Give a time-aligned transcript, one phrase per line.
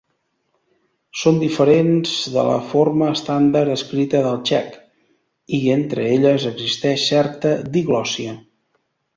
[1.23, 4.73] Són diferents de la forma estàndard escrita del txec,
[5.59, 8.35] i entre elles existeix certa diglòssia.